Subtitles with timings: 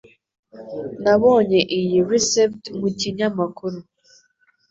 [1.03, 3.77] Nabonye iyi resept mu kinyamakuru